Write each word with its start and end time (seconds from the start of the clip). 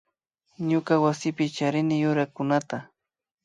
Ñuka 0.69 0.93
wasipi 1.03 1.45
charini 1.55 1.95
yurakunata 2.03 2.77